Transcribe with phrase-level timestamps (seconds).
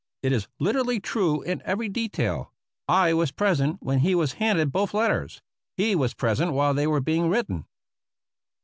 [0.23, 2.51] It is literally true in every detail.
[2.87, 5.43] I was present when he was handed both letters;
[5.77, 7.65] he was present while they were being written.